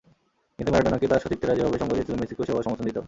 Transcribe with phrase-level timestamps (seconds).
[0.57, 2.99] কিন্তু ম্যারাডোনাকে তার সতীর্থেরা যেভাবে সঙ্গ দিয়েছিল, মেসিকেও সেভাবে সমর্থন দিতে হবে।